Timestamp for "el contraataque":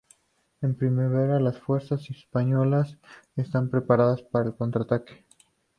4.49-5.25